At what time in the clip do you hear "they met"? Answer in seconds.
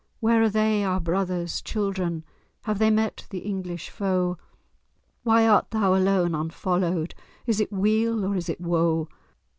2.79-3.27